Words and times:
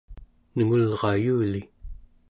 nengulrayuli 0.55 1.61